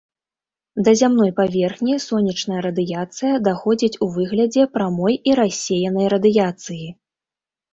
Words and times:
Да 0.85 0.91
зямной 1.01 1.31
паверхні 1.39 1.97
сонечная 2.05 2.61
радыяцыя 2.67 3.35
даходзіць 3.49 3.93
у 4.07 4.09
выглядзе 4.17 4.63
прамой 4.79 5.21
і 5.33 5.37
рассеянай 5.41 6.07
радыяцыі. 6.15 6.85